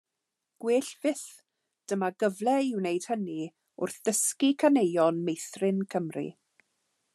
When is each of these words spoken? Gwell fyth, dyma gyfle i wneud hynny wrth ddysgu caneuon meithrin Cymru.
Gwell 0.63 0.87
fyth, 1.01 1.25
dyma 1.91 2.09
gyfle 2.23 2.55
i 2.69 2.73
wneud 2.79 3.07
hynny 3.11 3.37
wrth 3.83 4.01
ddysgu 4.09 4.53
caneuon 4.65 5.23
meithrin 5.29 5.87
Cymru. 5.95 6.29